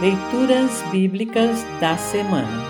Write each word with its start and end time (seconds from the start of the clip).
Leituras 0.00 0.82
Bíblicas 0.90 1.62
da 1.80 1.96
Semana 1.96 2.64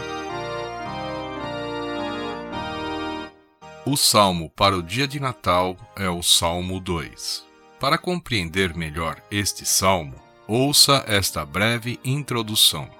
O 3.87 3.97
salmo 3.97 4.51
para 4.51 4.77
o 4.77 4.83
dia 4.83 5.09
de 5.09 5.19
Natal 5.19 5.75
é 5.97 6.07
o 6.07 6.23
Salmo 6.23 6.79
2. 6.79 7.43
Para 7.81 7.97
compreender 7.97 8.75
melhor 8.77 9.23
este 9.31 9.65
salmo, 9.65 10.17
ouça 10.47 11.03
esta 11.09 11.47
breve 11.47 11.99
introdução. 12.05 12.91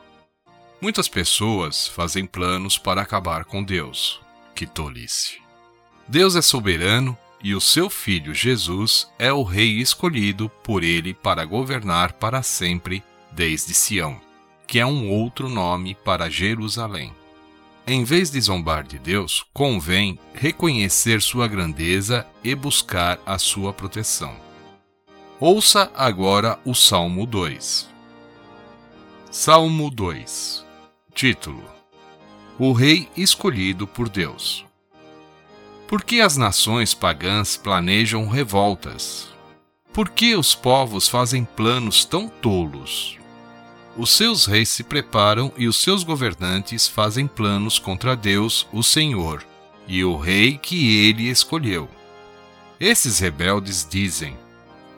Muitas 0.81 1.07
pessoas 1.07 1.87
fazem 1.87 2.25
planos 2.25 2.79
para 2.79 3.03
acabar 3.03 3.45
com 3.45 3.63
Deus. 3.63 4.23
Que 4.55 4.67
tolice! 4.67 5.39
Deus 6.09 6.35
é 6.35 6.41
soberano 6.41 7.17
e 7.43 7.55
o 7.55 7.61
seu 7.61 7.91
filho 7.91 8.35
Jesus 8.35 9.07
é 9.19 9.31
o 9.31 9.43
rei 9.43 9.81
escolhido 9.81 10.49
por 10.63 10.83
ele 10.83 11.13
para 11.13 11.45
governar 11.45 12.15
para 12.15 12.43
sempre 12.43 13.05
desde 13.35 13.75
Sião, 13.75 14.21
que 14.67 14.79
é 14.79 14.87
um 14.87 15.11
outro 15.11 15.49
nome 15.49 15.95
para 15.95 16.31
Jerusalém. 16.31 17.13
Em 17.87 18.03
vez 18.03 18.31
de 18.31 18.41
zombar 18.41 18.83
de 18.83 18.99
Deus, 18.99 19.45
convém 19.53 20.19
reconhecer 20.33 21.21
sua 21.21 21.47
grandeza 21.47 22.27
e 22.43 22.55
buscar 22.55 23.21
a 23.27 23.39
sua 23.39 23.75
proteção. 23.75 24.35
Ouça 25.39 25.93
agora 25.95 26.59
o 26.65 26.75
Salmo 26.75 27.27
2. 27.27 27.91
Salmo 29.31 29.91
2 29.91 30.65
Título: 31.13 31.63
O 32.59 32.73
Rei 32.73 33.09
escolhido 33.17 33.87
por 33.87 34.09
Deus. 34.09 34.65
Por 35.87 36.03
que 36.03 36.21
as 36.21 36.37
nações 36.37 36.95
pagãs 36.95 37.57
planejam 37.57 38.27
revoltas? 38.27 39.29
Por 39.93 40.09
que 40.09 40.35
os 40.35 40.55
povos 40.55 41.07
fazem 41.07 41.45
planos 41.45 42.05
tão 42.05 42.29
tolos? 42.29 43.19
Os 43.97 44.11
seus 44.11 44.45
reis 44.45 44.69
se 44.69 44.83
preparam 44.83 45.53
e 45.57 45.69
os 45.69 45.77
seus 45.77 46.03
governantes 46.03 46.89
fazem 46.89 47.29
planos 47.29 47.79
contra 47.79 48.17
Deus, 48.17 48.67
o 48.73 48.83
Senhor, 48.83 49.45
e 49.87 50.05
o 50.05 50.17
rei 50.17 50.59
que 50.59 51.07
ele 51.07 51.29
escolheu. 51.29 51.89
Esses 52.81 53.21
rebeldes 53.21 53.87
dizem: 53.89 54.37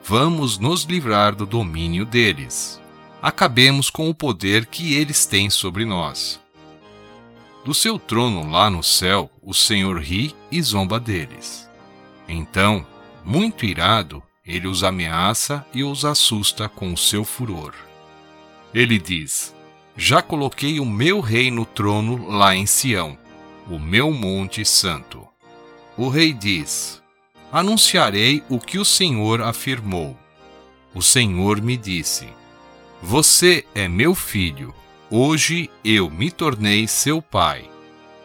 Vamos 0.03 0.57
nos 0.57 0.83
livrar 0.83 1.35
do 1.35 1.45
domínio 1.45 2.05
deles. 2.05 2.81
Acabemos 3.21 3.89
com 3.89 4.09
o 4.09 4.15
poder 4.15 4.65
que 4.65 4.95
eles 4.95 5.25
têm 5.25 5.49
sobre 5.49 5.85
nós. 5.85 6.39
Do 7.63 7.73
seu 7.73 7.99
trono 7.99 8.49
lá 8.49 8.69
no 8.69 8.81
céu, 8.81 9.29
o 9.43 9.53
Senhor 9.53 9.99
ri 9.99 10.33
e 10.51 10.61
zomba 10.61 10.99
deles. 10.99 11.69
Então, 12.27 12.85
muito 13.23 13.65
irado, 13.65 14.23
ele 14.45 14.67
os 14.67 14.83
ameaça 14.83 15.65
e 15.73 15.83
os 15.83 16.05
assusta 16.05 16.67
com 16.67 16.93
o 16.93 16.97
seu 16.97 17.23
furor. 17.23 17.86
Ele 18.73 18.99
diz: 18.99 19.55
Já 19.95 20.21
coloquei 20.21 20.79
o 20.79 20.85
meu 20.85 21.19
rei 21.19 21.49
no 21.49 21.65
trono 21.65 22.27
lá 22.29 22.55
em 22.55 22.65
Sião, 22.65 23.17
o 23.69 23.79
meu 23.79 24.11
monte 24.11 24.63
santo. 24.65 25.27
O 25.97 26.09
rei 26.09 26.33
diz: 26.33 27.01
Anunciarei 27.51 28.43
o 28.49 28.59
que 28.59 28.77
o 28.77 28.85
Senhor 28.85 29.41
afirmou. 29.41 30.17
O 30.93 31.01
Senhor 31.01 31.61
me 31.61 31.77
disse: 31.77 32.27
Você 33.01 33.65
é 33.73 33.87
meu 33.87 34.13
filho, 34.13 34.73
hoje 35.09 35.69
eu 35.83 36.09
me 36.09 36.29
tornei 36.29 36.87
seu 36.87 37.21
pai. 37.21 37.69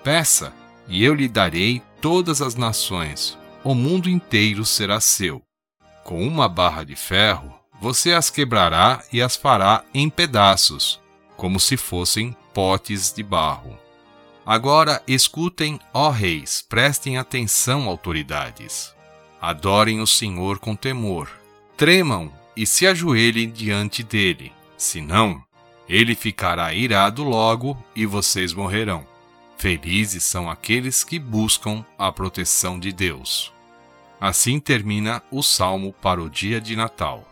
Peça, 0.02 0.52
e 0.88 1.04
eu 1.04 1.14
lhe 1.14 1.28
darei 1.28 1.80
todas 2.00 2.42
as 2.42 2.56
nações, 2.56 3.38
o 3.62 3.74
mundo 3.74 4.10
inteiro 4.10 4.64
será 4.64 5.00
seu. 5.00 5.40
Com 6.02 6.26
uma 6.26 6.48
barra 6.48 6.82
de 6.82 6.96
ferro, 6.96 7.54
você 7.82 8.12
as 8.12 8.30
quebrará 8.30 9.02
e 9.12 9.20
as 9.20 9.34
fará 9.34 9.84
em 9.92 10.08
pedaços, 10.08 11.00
como 11.36 11.58
se 11.58 11.76
fossem 11.76 12.32
potes 12.54 13.12
de 13.12 13.24
barro. 13.24 13.76
Agora 14.46 15.02
escutem, 15.04 15.80
ó 15.92 16.08
reis, 16.08 16.64
prestem 16.68 17.18
atenção, 17.18 17.88
autoridades. 17.88 18.94
Adorem 19.40 20.00
o 20.00 20.06
Senhor 20.06 20.60
com 20.60 20.76
temor. 20.76 21.28
Tremam 21.76 22.32
e 22.56 22.64
se 22.64 22.86
ajoelhem 22.86 23.50
diante 23.50 24.04
dele. 24.04 24.52
Senão, 24.76 25.42
ele 25.88 26.14
ficará 26.14 26.72
irado 26.72 27.24
logo 27.24 27.76
e 27.96 28.06
vocês 28.06 28.52
morrerão. 28.52 29.04
Felizes 29.56 30.22
são 30.22 30.48
aqueles 30.48 31.02
que 31.02 31.18
buscam 31.18 31.84
a 31.98 32.12
proteção 32.12 32.78
de 32.78 32.92
Deus. 32.92 33.52
Assim 34.20 34.60
termina 34.60 35.20
o 35.32 35.42
salmo 35.42 35.92
para 35.92 36.22
o 36.22 36.30
dia 36.30 36.60
de 36.60 36.76
Natal. 36.76 37.31